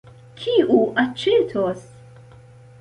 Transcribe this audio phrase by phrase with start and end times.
[0.39, 1.87] Kiu aĉetos?